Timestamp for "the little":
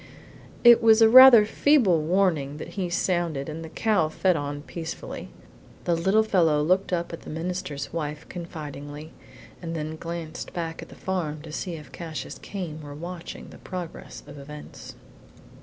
5.83-6.23